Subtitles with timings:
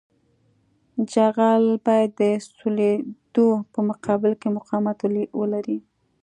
[1.11, 2.23] جغل باید د
[2.57, 4.97] سولېدو په مقابل کې مقاومت
[5.39, 5.79] ولري